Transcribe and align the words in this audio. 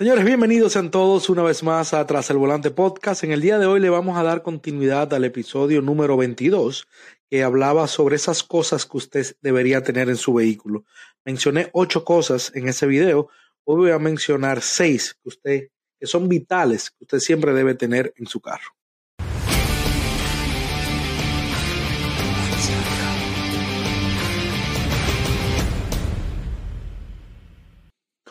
Señores, 0.00 0.24
bienvenidos 0.24 0.72
sean 0.72 0.90
todos 0.90 1.28
una 1.28 1.42
vez 1.42 1.62
más 1.62 1.92
a 1.92 2.06
Tras 2.06 2.30
el 2.30 2.38
Volante 2.38 2.70
Podcast. 2.70 3.22
En 3.22 3.32
el 3.32 3.42
día 3.42 3.58
de 3.58 3.66
hoy 3.66 3.80
le 3.80 3.90
vamos 3.90 4.16
a 4.16 4.22
dar 4.22 4.42
continuidad 4.42 5.12
al 5.12 5.24
episodio 5.26 5.82
número 5.82 6.16
22 6.16 6.88
que 7.28 7.42
hablaba 7.42 7.86
sobre 7.86 8.16
esas 8.16 8.42
cosas 8.42 8.86
que 8.86 8.96
usted 8.96 9.26
debería 9.42 9.82
tener 9.82 10.08
en 10.08 10.16
su 10.16 10.32
vehículo. 10.32 10.86
Mencioné 11.22 11.68
ocho 11.74 12.02
cosas 12.02 12.50
en 12.54 12.66
ese 12.66 12.86
video. 12.86 13.28
Hoy 13.64 13.76
voy 13.76 13.90
a 13.90 13.98
mencionar 13.98 14.62
seis 14.62 15.18
que 15.22 15.28
usted, 15.28 15.68
que 15.98 16.06
son 16.06 16.30
vitales, 16.30 16.92
que 16.92 17.04
usted 17.04 17.18
siempre 17.18 17.52
debe 17.52 17.74
tener 17.74 18.14
en 18.16 18.24
su 18.24 18.40
carro. 18.40 18.79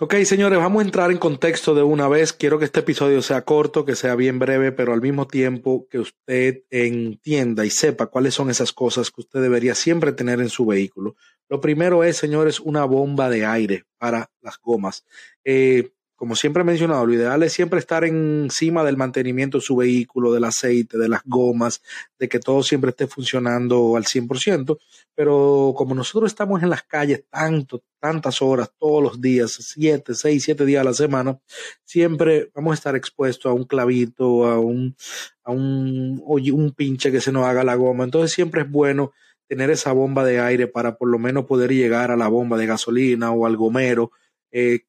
Ok, 0.02 0.16
señores, 0.23 0.57
vamos 0.59 0.81
a 0.81 0.86
entrar 0.86 1.11
en 1.11 1.18
contexto 1.18 1.75
de 1.75 1.84
una 1.84 2.07
vez. 2.07 2.32
Quiero 2.32 2.57
que 2.57 2.63
este 2.63 2.79
episodio 2.79 3.21
sea 3.21 3.43
corto, 3.43 3.83
que 3.83 3.97
sea 3.97 4.15
bien 4.15 4.39
breve, 4.39 4.71
pero 4.71 4.93
al 4.93 5.01
mismo 5.01 5.28
tiempo 5.28 5.89
que 5.89 6.00
usted 6.00 6.64
entienda 6.69 7.65
y 7.65 7.69
sepa 7.69 8.06
cuáles 8.07 8.33
son 8.33 8.50
esas 8.50 8.71
cosas 8.71 9.11
que 9.11 9.20
usted 9.20 9.42
debería 9.42 9.75
siempre 9.75 10.14
tener 10.14 10.39
en 10.39 10.47
su 10.47 10.65
vehículo. 10.65 11.18
Lo 11.50 11.59
primero 11.59 12.06
es, 12.06 12.15
señores, 12.15 12.61
una 12.61 12.86
bomba 12.86 13.29
de 13.29 13.46
aire 13.46 13.83
para 13.97 14.32
las 14.39 14.57
gomas. 14.61 15.06
Eh, 15.43 15.92
como 16.19 16.36
siempre 16.36 16.64
he 16.64 16.65
mencionado, 16.65 17.05
lo 17.05 17.14
ideal 17.14 17.41
es 17.43 17.54
siempre 17.54 17.79
estar 17.79 18.04
encima 18.04 18.83
del 18.83 18.97
mantenimiento 18.97 19.59
de 19.59 19.61
su 19.61 19.78
vehículo, 19.78 20.33
del 20.33 20.43
aceite, 20.43 20.97
de 20.97 21.07
las 21.07 21.21
gomas, 21.23 21.82
de 22.19 22.28
que 22.28 22.39
todo 22.39 22.61
siempre 22.61 22.89
esté 22.89 23.07
funcionando 23.07 23.95
al 23.95 24.04
100%, 24.04 24.78
pero 25.15 25.73
como 25.78 25.95
nosotros 25.95 26.29
estamos 26.29 26.61
en 26.61 26.71
las 26.71 26.83
calles 26.83 27.23
tanto, 27.29 27.82
tantas 28.01 28.42
horas, 28.42 28.69
todos 28.78 29.01
los 29.01 29.21
días, 29.21 29.54
siete, 29.61 30.14
seis, 30.14 30.43
siete 30.43 30.65
días 30.65 30.82
a 30.82 30.89
la 30.89 30.93
semana, 30.93 31.39
siempre 31.86 32.52
vamos 32.53 32.72
a 32.72 32.75
estar 32.75 32.97
expuestos 32.97 33.50
a 33.50 33.53
un 33.53 33.64
clavito, 33.64 34.45
a 34.45 34.59
un, 34.59 34.97
a 35.45 35.52
un, 35.52 36.22
un 36.22 36.72
pinche 36.73 37.14
que 37.14 37.22
se 37.22 37.31
nos 37.31 37.45
haga 37.45 37.64
la 37.64 37.75
goma. 37.75 38.03
Entonces 38.03 38.34
siempre 38.34 38.64
es 38.64 38.70
bueno 38.70 39.14
tener 39.47 39.70
esa 39.70 39.94
bomba 39.94 40.25
de 40.25 40.42
aire 40.42 40.67
para 40.67 40.97
por 40.97 41.08
lo 41.08 41.17
menos 41.17 41.45
poder 41.45 41.72
llegar 41.72 42.12
a 42.12 42.17
la 42.17 42.28
bomba 42.28 42.58
de 42.58 42.66
gasolina 42.66 43.31
o 43.31 43.45
al 43.45 43.56
gomero, 43.56 44.12
eh, 44.52 44.81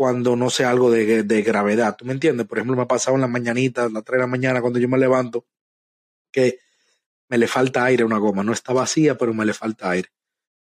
cuando 0.00 0.34
no 0.34 0.48
sea 0.48 0.70
algo 0.70 0.90
de, 0.90 1.24
de, 1.24 1.42
gravedad. 1.42 1.94
¿Tú 1.94 2.06
me 2.06 2.14
entiendes? 2.14 2.46
Por 2.46 2.56
ejemplo, 2.56 2.74
me 2.74 2.84
ha 2.84 2.88
pasado 2.88 3.16
en 3.16 3.20
la 3.20 3.26
mañanita, 3.26 3.84
a 3.84 3.90
las 3.90 4.02
3 4.02 4.16
de 4.16 4.20
la 4.20 4.26
mañana, 4.26 4.62
cuando 4.62 4.78
yo 4.78 4.88
me 4.88 4.96
levanto, 4.96 5.44
que 6.32 6.58
me 7.28 7.36
le 7.36 7.46
falta 7.46 7.84
aire 7.84 8.02
a 8.02 8.06
una 8.06 8.16
goma. 8.16 8.42
No 8.42 8.54
está 8.54 8.72
vacía, 8.72 9.18
pero 9.18 9.34
me 9.34 9.44
le 9.44 9.52
falta 9.52 9.90
aire. 9.90 10.08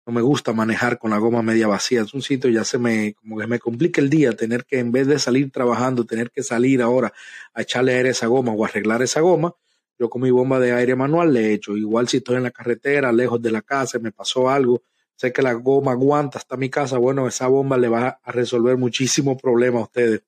No 0.05 0.13
me 0.13 0.21
gusta 0.21 0.53
manejar 0.53 0.99
con 0.99 1.13
la 1.13 1.17
goma 1.17 1.41
media 1.41 1.67
vacía. 1.67 2.03
Es 2.03 2.13
un 2.13 2.21
sitio 2.21 2.51
ya 2.51 2.63
se 2.63 2.77
me, 2.77 3.15
como 3.15 3.39
que 3.39 3.47
me 3.47 3.59
complica 3.59 4.03
el 4.03 4.11
día 4.11 4.33
tener 4.33 4.67
que, 4.67 4.81
en 4.81 4.93
vez 4.93 5.07
de 5.07 5.19
salir 5.19 5.51
trabajando, 5.51 6.05
tener 6.05 6.31
que 6.31 6.43
salir 6.43 6.83
ahora 6.83 7.11
a 7.55 7.63
echarle 7.63 7.95
aire 7.95 8.11
a 8.11 8.13
esa 8.13 8.27
goma 8.27 8.53
o 8.53 8.67
arreglar 8.67 9.01
esa 9.01 9.23
goma. 9.23 9.55
Yo 9.99 10.11
con 10.11 10.21
mi 10.21 10.31
bomba 10.31 10.61
de 10.61 10.73
aire 10.73 10.95
manual 10.95 11.33
le 11.33 11.55
echo. 11.55 11.75
Igual 11.75 12.07
si 12.07 12.19
estoy 12.19 12.37
en 12.37 12.43
la 12.43 12.51
carretera, 12.51 13.11
lejos 13.11 13.41
de 13.41 13.51
la 13.51 13.63
casa, 13.63 13.99
me 13.99 14.13
pasó 14.13 14.51
algo, 14.51 14.83
sé 15.17 15.33
que 15.33 15.43
la 15.43 15.53
goma 15.55 15.93
aguanta 15.93 16.39
hasta 16.39 16.57
mi 16.57 16.71
casa, 16.71 16.99
bueno, 16.99 17.27
esa 17.29 17.47
bomba 17.49 17.77
le 17.79 17.89
va 17.89 18.21
a 18.23 18.33
resolver 18.33 18.77
muchísimos 18.77 19.41
problemas 19.41 19.83
a 19.83 19.85
ustedes. 19.85 20.23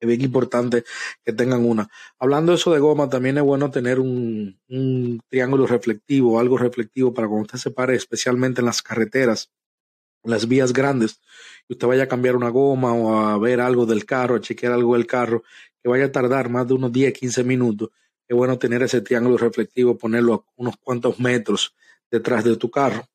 Es 0.00 0.06
bien 0.06 0.20
importante 0.20 0.84
que 1.24 1.32
tengan 1.32 1.64
una. 1.64 1.88
Hablando 2.18 2.52
de 2.52 2.56
eso 2.56 2.72
de 2.72 2.78
goma, 2.78 3.08
también 3.08 3.36
es 3.38 3.42
bueno 3.42 3.70
tener 3.70 3.98
un, 3.98 4.60
un 4.68 5.20
triángulo 5.28 5.66
reflectivo, 5.66 6.38
algo 6.38 6.56
reflectivo 6.56 7.12
para 7.12 7.26
cuando 7.26 7.42
usted 7.46 7.58
se 7.58 7.70
pare, 7.72 7.96
especialmente 7.96 8.60
en 8.60 8.66
las 8.66 8.80
carreteras, 8.80 9.50
las 10.22 10.46
vías 10.46 10.72
grandes, 10.72 11.20
y 11.68 11.72
usted 11.74 11.88
vaya 11.88 12.04
a 12.04 12.08
cambiar 12.08 12.36
una 12.36 12.50
goma 12.50 12.92
o 12.92 13.18
a 13.18 13.38
ver 13.38 13.60
algo 13.60 13.86
del 13.86 14.04
carro, 14.04 14.36
a 14.36 14.40
chequear 14.40 14.72
algo 14.72 14.94
del 14.94 15.06
carro, 15.06 15.42
que 15.82 15.88
vaya 15.88 16.06
a 16.06 16.12
tardar 16.12 16.48
más 16.48 16.68
de 16.68 16.74
unos 16.74 16.92
10, 16.92 17.12
15 17.14 17.44
minutos. 17.44 17.90
Es 18.28 18.36
bueno 18.36 18.58
tener 18.58 18.82
ese 18.82 19.00
triángulo 19.00 19.36
reflectivo, 19.38 19.96
ponerlo 19.96 20.34
a 20.34 20.44
unos 20.56 20.76
cuantos 20.76 21.18
metros 21.18 21.74
detrás 22.10 22.44
de 22.44 22.56
tu 22.56 22.70
carro 22.70 23.08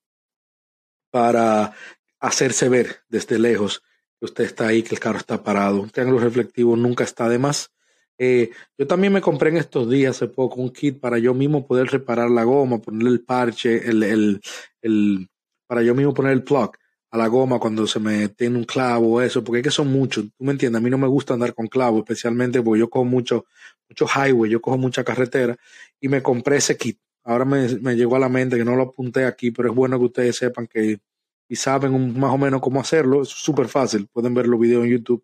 para 1.13 1.73
hacerse 2.19 2.69
ver 2.69 3.03
desde 3.07 3.37
lejos 3.37 3.83
que 4.19 4.25
usted 4.25 4.45
está 4.45 4.65
ahí, 4.65 4.81
que 4.81 4.95
el 4.95 4.99
carro 4.99 5.19
está 5.19 5.43
parado. 5.43 5.79
Un 5.79 5.91
triángulo 5.91 6.17
reflectivo 6.17 6.75
nunca 6.75 7.03
está 7.03 7.29
de 7.29 7.37
más. 7.37 7.69
Eh, 8.17 8.49
yo 8.79 8.87
también 8.87 9.13
me 9.13 9.21
compré 9.21 9.51
en 9.51 9.57
estos 9.57 9.87
días 9.87 10.15
hace 10.15 10.27
poco 10.27 10.59
un 10.59 10.71
kit 10.71 10.99
para 10.99 11.19
yo 11.19 11.35
mismo 11.35 11.67
poder 11.67 11.85
reparar 11.89 12.31
la 12.31 12.43
goma, 12.45 12.79
ponerle 12.79 13.11
el 13.11 13.21
parche, 13.21 13.87
el, 13.87 14.01
el, 14.01 14.41
el, 14.81 15.29
para 15.67 15.83
yo 15.83 15.93
mismo 15.93 16.15
poner 16.15 16.31
el 16.31 16.43
plug 16.43 16.71
a 17.11 17.17
la 17.17 17.27
goma 17.27 17.59
cuando 17.59 17.85
se 17.85 17.99
me 17.99 18.29
tiene 18.29 18.57
un 18.57 18.63
clavo 18.63 19.13
o 19.13 19.21
eso, 19.21 19.43
porque 19.43 19.59
es 19.59 19.63
que 19.65 19.71
son 19.71 19.89
muchos, 19.89 20.25
tú 20.35 20.43
me 20.43 20.53
entiendes, 20.53 20.79
a 20.79 20.83
mí 20.83 20.89
no 20.89 20.97
me 20.97 21.07
gusta 21.07 21.35
andar 21.35 21.53
con 21.53 21.67
clavos, 21.67 21.99
especialmente 21.99 22.59
porque 22.59 22.79
yo 22.79 22.89
cojo 22.89 23.05
mucho, 23.05 23.45
mucho 23.87 24.07
highway, 24.07 24.49
yo 24.49 24.59
cojo 24.61 24.79
mucha 24.79 25.03
carretera 25.03 25.55
y 26.01 26.07
me 26.07 26.23
compré 26.23 26.57
ese 26.57 26.75
kit 26.75 26.97
ahora 27.23 27.45
me, 27.45 27.67
me, 27.79 27.95
llegó 27.95 28.15
a 28.15 28.19
la 28.19 28.29
mente 28.29 28.57
que 28.57 28.65
no 28.65 28.75
lo 28.75 28.83
apunté 28.83 29.25
aquí, 29.25 29.51
pero 29.51 29.69
es 29.69 29.75
bueno 29.75 29.97
que 29.99 30.05
ustedes 30.05 30.37
sepan 30.37 30.67
que 30.67 30.99
y 31.47 31.55
saben 31.55 31.93
un, 31.93 32.19
más 32.19 32.33
o 32.33 32.37
menos 32.37 32.61
cómo 32.61 32.79
hacerlo. 32.81 33.21
Es 33.23 33.29
súper 33.29 33.67
fácil. 33.67 34.07
Pueden 34.07 34.33
ver 34.33 34.47
los 34.47 34.59
videos 34.59 34.85
en 34.85 34.91
YouTube. 34.91 35.23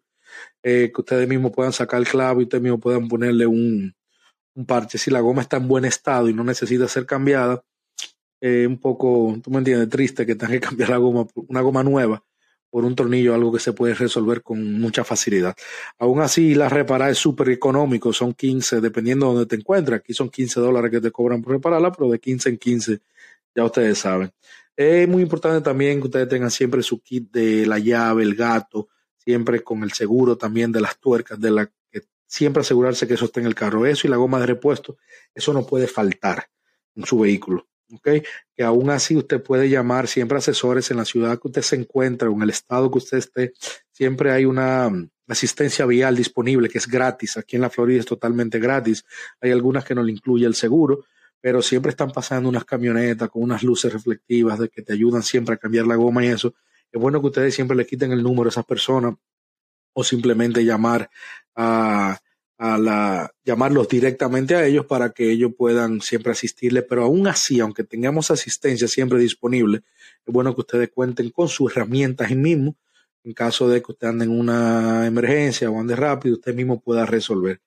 Eh, 0.61 0.91
que 0.93 1.01
ustedes 1.01 1.27
mismos 1.27 1.51
puedan 1.51 1.73
sacar 1.73 1.99
el 1.99 2.07
clavo 2.07 2.41
y 2.41 2.43
ustedes 2.43 2.61
mismos 2.61 2.81
puedan 2.81 3.07
ponerle 3.07 3.47
un, 3.47 3.95
un 4.53 4.65
parche. 4.65 4.97
Si 4.97 5.09
la 5.09 5.21
goma 5.21 5.41
está 5.41 5.57
en 5.57 5.67
buen 5.67 5.85
estado 5.85 6.29
y 6.29 6.33
no 6.33 6.43
necesita 6.43 6.87
ser 6.87 7.05
cambiada, 7.05 7.63
un 8.41 8.77
poco, 8.79 9.37
tú 9.43 9.51
me 9.51 9.57
entiendes, 9.57 9.89
triste 9.89 10.25
que 10.25 10.35
tengan 10.35 10.59
que 10.59 10.59
cambiar 10.67 10.89
la 10.89 10.97
goma, 10.97 11.27
una 11.47 11.61
goma 11.61 11.83
nueva 11.83 12.23
por 12.69 12.85
un 12.85 12.95
tornillo, 12.95 13.33
algo 13.33 13.51
que 13.51 13.59
se 13.59 13.73
puede 13.73 13.93
resolver 13.93 14.41
con 14.41 14.79
mucha 14.79 15.03
facilidad. 15.03 15.55
Aún 15.97 16.21
así, 16.21 16.55
la 16.55 16.69
reparar 16.69 17.11
es 17.11 17.17
súper 17.17 17.49
económico, 17.49 18.13
son 18.13 18.33
15, 18.33 18.81
dependiendo 18.81 19.27
de 19.27 19.33
donde 19.33 19.47
te 19.47 19.55
encuentres. 19.55 19.99
Aquí 19.99 20.13
son 20.13 20.29
15 20.29 20.59
dólares 20.59 20.91
que 20.91 21.01
te 21.01 21.11
cobran 21.11 21.41
por 21.41 21.53
repararla, 21.53 21.91
pero 21.91 22.09
de 22.09 22.19
15 22.19 22.49
en 22.49 22.57
15, 22.57 22.99
ya 23.55 23.65
ustedes 23.65 23.97
saben. 23.97 24.31
Es 24.75 25.07
muy 25.07 25.23
importante 25.23 25.61
también 25.61 25.99
que 25.99 26.07
ustedes 26.07 26.29
tengan 26.29 26.51
siempre 26.51 26.83
su 26.83 27.01
kit 27.01 27.31
de 27.31 27.65
la 27.65 27.79
llave, 27.79 28.23
el 28.23 28.35
gato, 28.35 28.89
siempre 29.17 29.61
con 29.61 29.83
el 29.83 29.91
seguro 29.91 30.37
también 30.37 30.71
de 30.71 30.81
las 30.81 30.97
tuercas, 30.99 31.39
de 31.39 31.51
la 31.51 31.65
que 31.91 32.03
siempre 32.25 32.61
asegurarse 32.61 33.07
que 33.07 33.15
eso 33.15 33.25
esté 33.25 33.41
en 33.41 33.47
el 33.47 33.55
carro. 33.55 33.85
Eso 33.85 34.07
y 34.07 34.09
la 34.09 34.17
goma 34.17 34.39
de 34.39 34.45
repuesto, 34.45 34.97
eso 35.33 35.53
no 35.53 35.65
puede 35.65 35.87
faltar 35.87 36.49
en 36.95 37.05
su 37.05 37.19
vehículo. 37.19 37.68
¿Ok? 37.93 38.09
Que 38.55 38.63
aún 38.63 38.89
así 38.89 39.15
usted 39.15 39.41
puede 39.41 39.69
llamar 39.69 40.07
siempre 40.07 40.37
asesores 40.37 40.89
en 40.91 40.97
la 40.97 41.05
ciudad 41.05 41.39
que 41.39 41.47
usted 41.47 41.61
se 41.61 41.75
encuentre 41.75 42.27
o 42.27 42.33
en 42.33 42.41
el 42.41 42.49
estado 42.49 42.89
que 42.91 42.97
usted 42.97 43.17
esté. 43.17 43.53
Siempre 43.91 44.31
hay 44.31 44.45
una 44.45 44.89
mm, 44.89 45.09
asistencia 45.27 45.85
vial 45.85 46.15
disponible 46.15 46.69
que 46.69 46.77
es 46.77 46.87
gratis. 46.87 47.37
Aquí 47.37 47.55
en 47.55 47.61
la 47.61 47.69
Florida 47.69 47.99
es 47.99 48.05
totalmente 48.05 48.59
gratis. 48.59 49.05
Hay 49.41 49.51
algunas 49.51 49.83
que 49.83 49.95
no 49.95 50.03
le 50.03 50.11
incluye 50.11 50.45
el 50.45 50.55
seguro, 50.55 51.05
pero 51.41 51.61
siempre 51.61 51.91
están 51.91 52.11
pasando 52.11 52.49
unas 52.49 52.65
camionetas 52.65 53.29
con 53.29 53.43
unas 53.43 53.63
luces 53.63 53.91
reflectivas 53.91 54.59
de 54.59 54.69
que 54.69 54.81
te 54.81 54.93
ayudan 54.93 55.23
siempre 55.23 55.55
a 55.55 55.57
cambiar 55.57 55.87
la 55.87 55.95
goma 55.95 56.23
y 56.23 56.27
eso. 56.27 56.53
Es 56.91 56.99
bueno 56.99 57.21
que 57.21 57.27
ustedes 57.27 57.55
siempre 57.55 57.77
le 57.77 57.85
quiten 57.85 58.11
el 58.11 58.23
número 58.23 58.47
a 58.47 58.49
esas 58.49 58.65
personas 58.65 59.15
o 59.93 60.03
simplemente 60.03 60.63
llamar 60.63 61.09
a 61.55 62.19
a 62.59 62.77
la, 62.77 63.33
llamarlos 63.45 63.87
directamente 63.87 64.53
a 64.53 64.65
ellos 64.65 64.85
para 64.85 65.11
que 65.11 65.31
ellos 65.31 65.53
puedan 65.57 66.01
siempre 66.01 66.33
asistirle, 66.33 66.81
pero 66.81 67.05
aún 67.05 67.25
así, 67.25 67.61
aunque 67.61 67.85
tengamos 67.85 68.31
asistencia 68.31 68.85
siempre 68.89 69.17
disponible, 69.17 69.77
es 70.25 70.33
bueno 70.33 70.53
que 70.53 70.61
ustedes 70.61 70.89
cuenten 70.93 71.29
con 71.29 71.47
sus 71.47 71.71
herramientas 71.71 72.29
y 72.29 72.35
mismo, 72.35 72.75
en 73.23 73.33
caso 73.33 73.69
de 73.69 73.81
que 73.81 73.93
usted 73.93 74.07
ande 74.07 74.25
en 74.25 74.37
una 74.37 75.07
emergencia 75.07 75.69
o 75.69 75.79
ande 75.79 75.95
rápido, 75.95 76.35
usted 76.35 76.53
mismo 76.53 76.81
pueda 76.81 77.05
resolver. 77.05 77.61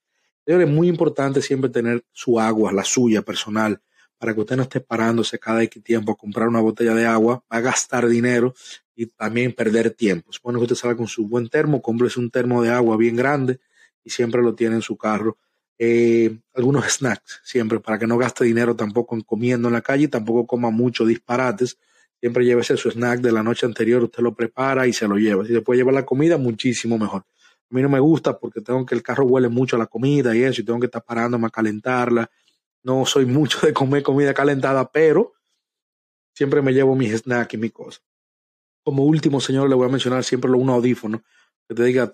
Es 0.44 0.68
muy 0.68 0.88
importante 0.88 1.40
siempre 1.40 1.70
tener 1.70 2.04
su 2.12 2.38
agua, 2.38 2.70
la 2.70 2.84
suya 2.84 3.22
personal, 3.22 3.80
para 4.18 4.34
que 4.34 4.40
usted 4.40 4.56
no 4.56 4.64
esté 4.64 4.80
parándose 4.80 5.38
cada 5.38 5.62
X 5.62 5.82
tiempo 5.82 6.12
a 6.12 6.16
comprar 6.16 6.48
una 6.48 6.60
botella 6.60 6.94
de 6.94 7.06
agua, 7.06 7.42
a 7.48 7.60
gastar 7.60 8.06
dinero 8.08 8.54
y 8.94 9.06
también 9.06 9.54
perder 9.54 9.92
tiempo. 9.92 10.30
Es 10.30 10.40
bueno 10.42 10.58
que 10.58 10.64
usted 10.64 10.76
salga 10.76 10.98
con 10.98 11.08
su 11.08 11.26
buen 11.26 11.48
termo, 11.48 11.80
cómprese 11.80 12.20
un 12.20 12.30
termo 12.30 12.62
de 12.62 12.68
agua 12.68 12.98
bien 12.98 13.16
grande, 13.16 13.58
y 14.04 14.10
siempre 14.10 14.42
lo 14.42 14.54
tiene 14.54 14.76
en 14.76 14.82
su 14.82 14.96
carro. 14.96 15.38
Eh, 15.78 16.38
algunos 16.54 16.84
snacks, 16.92 17.40
siempre, 17.44 17.80
para 17.80 17.98
que 17.98 18.06
no 18.06 18.18
gaste 18.18 18.44
dinero 18.44 18.76
tampoco 18.76 19.14
en 19.14 19.22
comiendo 19.22 19.68
en 19.68 19.74
la 19.74 19.82
calle 19.82 20.04
y 20.04 20.08
tampoco 20.08 20.46
coma 20.46 20.70
mucho 20.70 21.04
disparates. 21.04 21.78
Siempre 22.20 22.44
llévese 22.44 22.76
su 22.76 22.90
snack 22.90 23.20
de 23.20 23.32
la 23.32 23.42
noche 23.42 23.66
anterior, 23.66 24.04
usted 24.04 24.22
lo 24.22 24.34
prepara 24.34 24.86
y 24.86 24.92
se 24.92 25.08
lo 25.08 25.16
lleva. 25.16 25.44
Si 25.44 25.52
se 25.52 25.60
puede 25.60 25.78
llevar 25.78 25.94
la 25.94 26.06
comida, 26.06 26.38
muchísimo 26.38 26.96
mejor. 26.98 27.22
A 27.22 27.74
mí 27.74 27.82
no 27.82 27.88
me 27.88 27.98
gusta 27.98 28.38
porque 28.38 28.60
tengo 28.60 28.86
que 28.86 28.94
el 28.94 29.02
carro 29.02 29.24
huele 29.24 29.48
mucho 29.48 29.76
a 29.76 29.78
la 29.78 29.86
comida 29.86 30.36
y 30.36 30.42
eso, 30.42 30.60
y 30.60 30.64
tengo 30.64 30.78
que 30.78 30.86
estar 30.86 31.02
parándome 31.02 31.46
a 31.46 31.50
calentarla. 31.50 32.30
No 32.84 33.04
soy 33.06 33.26
mucho 33.26 33.66
de 33.66 33.72
comer 33.72 34.02
comida 34.02 34.32
calentada, 34.34 34.88
pero 34.90 35.32
siempre 36.32 36.62
me 36.62 36.72
llevo 36.72 36.94
mis 36.94 37.12
snacks 37.22 37.54
y 37.54 37.56
mis 37.56 37.72
cosas. 37.72 38.04
Como 38.84 39.04
último, 39.04 39.40
señor, 39.40 39.68
le 39.68 39.74
voy 39.74 39.86
a 39.86 39.90
mencionar 39.90 40.22
siempre 40.22 40.50
un 40.50 40.68
audífono 40.68 41.22
que 41.68 41.74
te 41.74 41.84
diga 41.84 42.12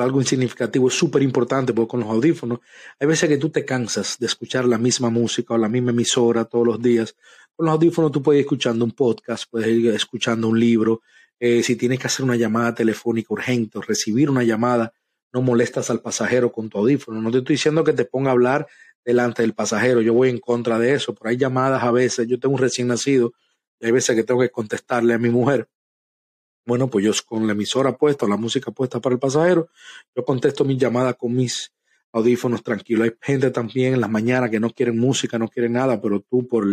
algo 0.00 0.20
insignificativo, 0.20 0.88
es 0.88 0.94
súper 0.94 1.22
importante 1.22 1.74
porque 1.74 1.90
con 1.90 2.00
los 2.00 2.08
audífonos 2.08 2.60
hay 2.98 3.06
veces 3.06 3.28
que 3.28 3.36
tú 3.36 3.50
te 3.50 3.64
cansas 3.64 4.16
de 4.18 4.26
escuchar 4.26 4.64
la 4.64 4.78
misma 4.78 5.10
música 5.10 5.54
o 5.54 5.58
la 5.58 5.68
misma 5.68 5.90
emisora 5.90 6.44
todos 6.44 6.66
los 6.66 6.80
días. 6.80 7.14
Con 7.54 7.66
los 7.66 7.74
audífonos 7.74 8.10
tú 8.10 8.22
puedes 8.22 8.40
ir 8.40 8.46
escuchando 8.46 8.84
un 8.84 8.92
podcast, 8.92 9.44
puedes 9.50 9.68
ir 9.68 9.90
escuchando 9.90 10.48
un 10.48 10.58
libro. 10.58 11.02
Eh, 11.38 11.62
si 11.62 11.76
tienes 11.76 11.98
que 11.98 12.06
hacer 12.06 12.24
una 12.24 12.36
llamada 12.36 12.74
telefónica 12.74 13.34
urgente 13.34 13.78
o 13.78 13.82
recibir 13.82 14.30
una 14.30 14.44
llamada 14.44 14.92
no 15.32 15.42
molestas 15.42 15.90
al 15.90 16.00
pasajero 16.00 16.52
con 16.52 16.68
tu 16.68 16.78
audífono. 16.78 17.20
No 17.20 17.30
te 17.30 17.38
estoy 17.38 17.54
diciendo 17.54 17.84
que 17.84 17.92
te 17.92 18.04
ponga 18.04 18.30
a 18.30 18.32
hablar 18.32 18.68
delante 19.04 19.42
del 19.42 19.54
pasajero, 19.54 20.00
yo 20.00 20.14
voy 20.14 20.28
en 20.28 20.38
contra 20.38 20.78
de 20.78 20.94
eso, 20.94 21.14
pero 21.14 21.30
hay 21.30 21.36
llamadas 21.36 21.82
a 21.82 21.90
veces, 21.90 22.28
yo 22.28 22.38
tengo 22.38 22.54
un 22.54 22.60
recién 22.60 22.86
nacido 22.86 23.32
y 23.80 23.86
hay 23.86 23.92
veces 23.92 24.14
que 24.14 24.22
tengo 24.22 24.40
que 24.40 24.50
contestarle 24.50 25.14
a 25.14 25.18
mi 25.18 25.28
mujer. 25.28 25.68
Bueno, 26.64 26.88
pues 26.88 27.04
yo 27.04 27.12
con 27.26 27.46
la 27.46 27.52
emisora 27.52 27.96
puesta, 27.96 28.26
la 28.26 28.36
música 28.36 28.70
puesta 28.70 29.00
para 29.00 29.14
el 29.14 29.18
pasajero, 29.18 29.68
yo 30.14 30.24
contesto 30.24 30.64
mis 30.64 30.78
llamadas 30.78 31.16
con 31.16 31.34
mis 31.34 31.72
audífonos 32.12 32.62
tranquilos. 32.62 33.04
Hay 33.04 33.12
gente 33.20 33.50
también 33.50 33.94
en 33.94 34.00
las 34.00 34.10
mañanas 34.10 34.50
que 34.50 34.60
no 34.60 34.70
quieren 34.70 34.98
música, 34.98 35.38
no 35.38 35.48
quieren 35.48 35.72
nada, 35.72 36.00
pero 36.00 36.20
tú 36.20 36.46
por 36.46 36.66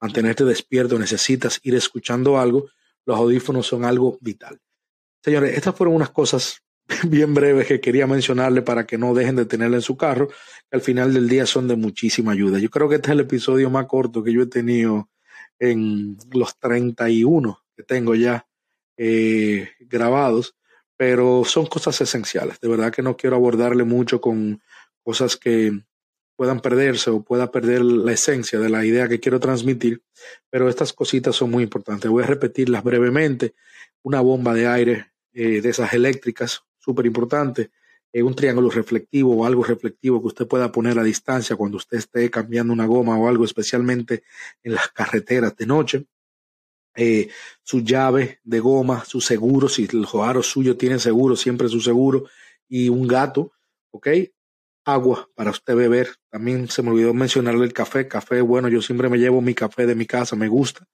mantenerte 0.00 0.44
despierto 0.44 0.98
necesitas 0.98 1.60
ir 1.62 1.74
escuchando 1.74 2.38
algo. 2.38 2.66
Los 3.06 3.16
audífonos 3.16 3.66
son 3.66 3.84
algo 3.84 4.18
vital. 4.20 4.60
Señores, 5.22 5.56
estas 5.56 5.74
fueron 5.74 5.94
unas 5.94 6.10
cosas 6.10 6.62
bien 7.08 7.32
breves 7.32 7.66
que 7.66 7.80
quería 7.80 8.06
mencionarle 8.06 8.62
para 8.62 8.86
que 8.86 8.98
no 8.98 9.14
dejen 9.14 9.36
de 9.36 9.46
tenerla 9.46 9.76
en 9.76 9.82
su 9.82 9.96
carro, 9.96 10.28
que 10.28 10.76
al 10.76 10.80
final 10.80 11.14
del 11.14 11.28
día 11.28 11.46
son 11.46 11.68
de 11.68 11.76
muchísima 11.76 12.32
ayuda. 12.32 12.58
Yo 12.58 12.70
creo 12.70 12.88
que 12.88 12.96
este 12.96 13.08
es 13.08 13.12
el 13.12 13.20
episodio 13.20 13.70
más 13.70 13.86
corto 13.86 14.22
que 14.22 14.32
yo 14.32 14.42
he 14.42 14.46
tenido 14.46 15.08
en 15.58 16.16
los 16.32 16.58
31 16.58 17.58
que 17.76 17.84
tengo 17.84 18.14
ya 18.14 18.46
eh, 19.04 19.68
grabados, 19.80 20.54
pero 20.96 21.42
son 21.44 21.66
cosas 21.66 22.00
esenciales. 22.00 22.60
De 22.60 22.68
verdad 22.68 22.92
que 22.92 23.02
no 23.02 23.16
quiero 23.16 23.34
abordarle 23.34 23.82
mucho 23.82 24.20
con 24.20 24.62
cosas 25.02 25.36
que 25.36 25.72
puedan 26.36 26.60
perderse 26.60 27.10
o 27.10 27.24
pueda 27.24 27.50
perder 27.50 27.82
la 27.82 28.12
esencia 28.12 28.60
de 28.60 28.68
la 28.68 28.84
idea 28.84 29.08
que 29.08 29.18
quiero 29.18 29.40
transmitir, 29.40 30.04
pero 30.50 30.68
estas 30.68 30.92
cositas 30.92 31.34
son 31.34 31.50
muy 31.50 31.64
importantes. 31.64 32.08
Voy 32.08 32.22
a 32.22 32.28
repetirlas 32.28 32.84
brevemente. 32.84 33.56
Una 34.02 34.20
bomba 34.20 34.54
de 34.54 34.68
aire 34.68 35.12
eh, 35.32 35.60
de 35.60 35.68
esas 35.68 35.92
eléctricas, 35.94 36.62
súper 36.78 37.04
importante. 37.06 37.72
Eh, 38.12 38.22
un 38.22 38.36
triángulo 38.36 38.70
reflectivo 38.70 39.34
o 39.34 39.44
algo 39.44 39.64
reflectivo 39.64 40.20
que 40.20 40.28
usted 40.28 40.46
pueda 40.46 40.70
poner 40.70 40.96
a 41.00 41.02
distancia 41.02 41.56
cuando 41.56 41.78
usted 41.78 41.98
esté 41.98 42.30
cambiando 42.30 42.72
una 42.72 42.86
goma 42.86 43.18
o 43.18 43.26
algo, 43.26 43.44
especialmente 43.44 44.22
en 44.62 44.74
las 44.74 44.90
carreteras 44.90 45.56
de 45.56 45.66
noche. 45.66 46.06
Eh, 46.94 47.28
su 47.62 47.80
llave 47.80 48.40
de 48.44 48.60
goma, 48.60 49.04
su 49.04 49.20
seguro, 49.20 49.68
si 49.68 49.88
el 49.90 50.06
aro 50.22 50.42
suyo 50.42 50.76
tiene 50.76 50.98
seguro, 50.98 51.36
siempre 51.36 51.68
su 51.68 51.80
seguro, 51.80 52.24
y 52.68 52.88
un 52.88 53.06
gato, 53.06 53.52
¿ok? 53.90 54.08
Agua 54.84 55.28
para 55.34 55.50
usted 55.50 55.74
beber. 55.74 56.08
También 56.30 56.68
se 56.68 56.82
me 56.82 56.90
olvidó 56.90 57.14
mencionarle 57.14 57.64
el 57.64 57.72
café. 57.72 58.08
Café, 58.08 58.40
bueno, 58.40 58.68
yo 58.68 58.82
siempre 58.82 59.08
me 59.08 59.18
llevo 59.18 59.40
mi 59.40 59.54
café 59.54 59.86
de 59.86 59.94
mi 59.94 60.06
casa, 60.06 60.36
me 60.36 60.48
gusta, 60.48 60.86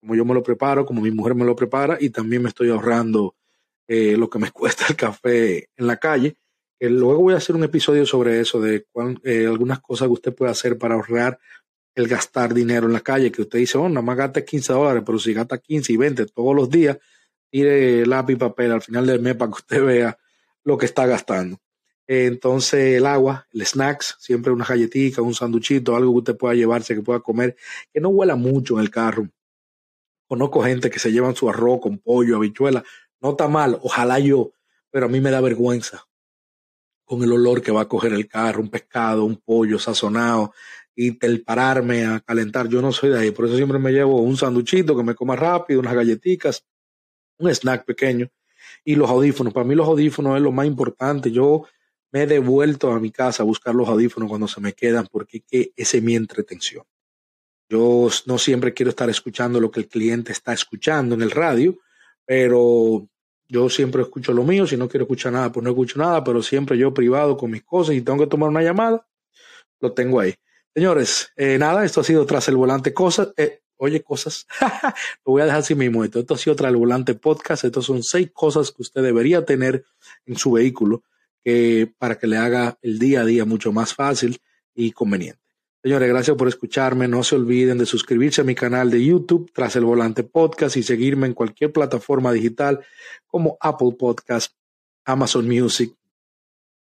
como 0.00 0.14
yo 0.14 0.24
me 0.24 0.34
lo 0.34 0.42
preparo, 0.42 0.84
como 0.84 1.00
mi 1.00 1.10
mujer 1.10 1.34
me 1.34 1.44
lo 1.44 1.56
prepara, 1.56 1.96
y 2.00 2.10
también 2.10 2.42
me 2.42 2.48
estoy 2.48 2.70
ahorrando 2.70 3.34
eh, 3.88 4.16
lo 4.16 4.28
que 4.28 4.38
me 4.38 4.50
cuesta 4.52 4.86
el 4.88 4.96
café 4.96 5.68
en 5.76 5.86
la 5.86 5.96
calle. 5.96 6.36
luego 6.80 7.20
voy 7.20 7.34
a 7.34 7.38
hacer 7.38 7.56
un 7.56 7.64
episodio 7.64 8.04
sobre 8.04 8.40
eso, 8.40 8.60
de 8.60 8.86
eh, 9.24 9.46
algunas 9.46 9.80
cosas 9.80 10.08
que 10.08 10.12
usted 10.14 10.34
puede 10.34 10.50
hacer 10.50 10.76
para 10.76 10.94
ahorrar 10.96 11.38
el 11.96 12.08
gastar 12.08 12.52
dinero 12.52 12.86
en 12.86 12.92
la 12.92 13.00
calle, 13.00 13.32
que 13.32 13.42
usted 13.42 13.58
dice, 13.58 13.78
oh, 13.78 13.88
nada 13.88 14.02
más 14.02 14.18
gaste 14.18 14.44
15 14.44 14.72
dólares, 14.74 15.02
pero 15.04 15.18
si 15.18 15.32
gasta 15.32 15.56
15 15.56 15.94
y 15.94 15.96
20 15.96 16.26
todos 16.26 16.54
los 16.54 16.68
días, 16.68 16.98
tire 17.50 18.04
lápiz 18.04 18.34
y 18.34 18.36
papel 18.36 18.72
al 18.72 18.82
final 18.82 19.06
del 19.06 19.20
mes 19.20 19.34
para 19.34 19.50
que 19.50 19.56
usted 19.56 19.82
vea 19.84 20.18
lo 20.62 20.76
que 20.76 20.84
está 20.84 21.06
gastando. 21.06 21.58
Entonces, 22.06 22.98
el 22.98 23.06
agua, 23.06 23.48
el 23.50 23.64
snacks, 23.66 24.16
siempre 24.20 24.52
una 24.52 24.66
galletita, 24.66 25.22
un 25.22 25.34
sanduchito, 25.34 25.96
algo 25.96 26.12
que 26.12 26.18
usted 26.18 26.36
pueda 26.36 26.54
llevarse, 26.54 26.94
que 26.94 27.02
pueda 27.02 27.20
comer, 27.20 27.56
que 27.92 28.00
no 28.00 28.10
huela 28.10 28.36
mucho 28.36 28.74
en 28.74 28.80
el 28.80 28.90
carro. 28.90 29.28
Conozco 30.28 30.62
gente 30.62 30.90
que 30.90 30.98
se 30.98 31.10
llevan 31.10 31.34
su 31.34 31.48
arroz 31.48 31.80
con 31.80 31.98
pollo, 31.98 32.36
habichuela. 32.36 32.84
No 33.22 33.30
está 33.30 33.48
mal, 33.48 33.78
ojalá 33.82 34.18
yo, 34.18 34.52
pero 34.90 35.06
a 35.06 35.08
mí 35.08 35.20
me 35.20 35.30
da 35.30 35.40
vergüenza 35.40 36.06
con 37.06 37.22
el 37.22 37.32
olor 37.32 37.62
que 37.62 37.72
va 37.72 37.82
a 37.82 37.88
coger 37.88 38.12
el 38.12 38.28
carro, 38.28 38.60
un 38.60 38.68
pescado, 38.68 39.24
un 39.24 39.36
pollo 39.36 39.78
sazonado, 39.78 40.52
y 40.96 41.16
el 41.24 41.44
pararme 41.44 42.06
a 42.06 42.20
calentar. 42.20 42.68
Yo 42.68 42.80
no 42.80 42.90
soy 42.90 43.10
de 43.10 43.18
ahí, 43.18 43.30
por 43.30 43.44
eso 43.44 43.56
siempre 43.56 43.78
me 43.78 43.92
llevo 43.92 44.22
un 44.22 44.36
sanduchito 44.36 44.96
que 44.96 45.04
me 45.04 45.14
coma 45.14 45.36
rápido, 45.36 45.78
unas 45.78 45.94
galletitas, 45.94 46.64
un 47.38 47.50
snack 47.50 47.84
pequeño 47.84 48.28
y 48.82 48.96
los 48.96 49.10
audífonos. 49.10 49.52
Para 49.52 49.66
mí 49.66 49.74
los 49.74 49.86
audífonos 49.86 50.36
es 50.36 50.42
lo 50.42 50.52
más 50.52 50.66
importante. 50.66 51.30
Yo 51.30 51.66
me 52.10 52.22
he 52.22 52.26
devuelto 52.26 52.90
a 52.90 52.98
mi 52.98 53.10
casa 53.10 53.42
a 53.42 53.46
buscar 53.46 53.74
los 53.74 53.88
audífonos 53.88 54.28
cuando 54.28 54.48
se 54.48 54.60
me 54.60 54.72
quedan 54.72 55.06
porque 55.10 55.44
ese 55.50 55.98
es 55.98 56.02
mi 56.02 56.16
entretención. 56.16 56.84
Yo 57.68 58.08
no 58.26 58.38
siempre 58.38 58.72
quiero 58.72 58.90
estar 58.90 59.10
escuchando 59.10 59.60
lo 59.60 59.70
que 59.70 59.80
el 59.80 59.88
cliente 59.88 60.32
está 60.32 60.52
escuchando 60.52 61.14
en 61.14 61.22
el 61.22 61.32
radio, 61.32 61.76
pero 62.24 63.08
yo 63.48 63.68
siempre 63.68 64.02
escucho 64.02 64.32
lo 64.32 64.44
mío. 64.44 64.66
Si 64.66 64.76
no 64.76 64.88
quiero 64.88 65.04
escuchar 65.04 65.32
nada, 65.32 65.52
pues 65.52 65.62
no 65.64 65.70
escucho 65.70 65.98
nada, 65.98 66.24
pero 66.24 66.42
siempre 66.42 66.78
yo 66.78 66.94
privado 66.94 67.36
con 67.36 67.50
mis 67.50 67.64
cosas 67.64 67.96
y 67.96 68.02
tengo 68.02 68.20
que 68.20 68.28
tomar 68.28 68.48
una 68.48 68.62
llamada, 68.62 69.06
lo 69.80 69.92
tengo 69.92 70.20
ahí. 70.20 70.34
Señores, 70.76 71.32
eh, 71.36 71.56
nada, 71.56 71.86
esto 71.86 72.02
ha 72.02 72.04
sido 72.04 72.26
Tras 72.26 72.48
el 72.48 72.56
Volante 72.56 72.92
Cosas. 72.92 73.32
Eh, 73.38 73.60
oye, 73.78 74.02
cosas. 74.02 74.46
Lo 75.24 75.32
voy 75.32 75.40
a 75.40 75.46
dejar 75.46 75.60
así 75.60 75.74
mismo. 75.74 76.04
Esto, 76.04 76.20
esto 76.20 76.34
ha 76.34 76.36
sido 76.36 76.54
Tras 76.54 76.68
el 76.68 76.76
Volante 76.76 77.14
Podcast. 77.14 77.64
Estos 77.64 77.86
son 77.86 78.02
seis 78.02 78.30
cosas 78.30 78.72
que 78.72 78.82
usted 78.82 79.02
debería 79.02 79.42
tener 79.42 79.86
en 80.26 80.36
su 80.36 80.52
vehículo 80.52 81.02
que, 81.42 81.90
para 81.96 82.18
que 82.18 82.26
le 82.26 82.36
haga 82.36 82.76
el 82.82 82.98
día 82.98 83.22
a 83.22 83.24
día 83.24 83.46
mucho 83.46 83.72
más 83.72 83.94
fácil 83.94 84.38
y 84.74 84.92
conveniente. 84.92 85.40
Señores, 85.82 86.10
gracias 86.10 86.36
por 86.36 86.46
escucharme. 86.46 87.08
No 87.08 87.24
se 87.24 87.36
olviden 87.36 87.78
de 87.78 87.86
suscribirse 87.86 88.42
a 88.42 88.44
mi 88.44 88.54
canal 88.54 88.90
de 88.90 89.02
YouTube 89.02 89.50
Tras 89.54 89.76
el 89.76 89.84
Volante 89.86 90.24
Podcast 90.24 90.76
y 90.76 90.82
seguirme 90.82 91.26
en 91.26 91.32
cualquier 91.32 91.72
plataforma 91.72 92.34
digital 92.34 92.84
como 93.26 93.56
Apple 93.60 93.96
Podcast, 93.98 94.52
Amazon 95.06 95.48
Music, 95.48 95.94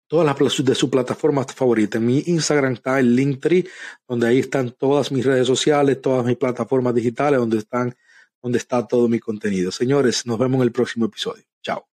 todas 0.09 0.25
las 0.25 0.65
de 0.65 0.75
su 0.75 0.89
plataforma 0.89 1.45
favorita. 1.45 1.99
En 1.99 2.05
mi 2.07 2.23
Instagram 2.25 2.73
está 2.73 2.99
el 2.99 3.15
Linktree, 3.15 3.65
donde 4.07 4.27
ahí 4.27 4.39
están 4.39 4.71
todas 4.71 5.11
mis 5.11 5.23
redes 5.23 5.47
sociales, 5.47 6.01
todas 6.01 6.25
mis 6.25 6.35
plataformas 6.35 6.93
digitales, 6.95 7.39
donde 7.39 7.59
están, 7.59 7.95
donde 8.41 8.57
está 8.57 8.85
todo 8.85 9.07
mi 9.07 9.19
contenido. 9.19 9.71
Señores, 9.71 10.25
nos 10.25 10.37
vemos 10.37 10.57
en 10.57 10.63
el 10.63 10.71
próximo 10.71 11.05
episodio. 11.05 11.43
Chao. 11.61 11.87